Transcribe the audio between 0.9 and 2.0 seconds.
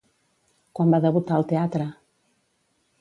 va debutar al teatre?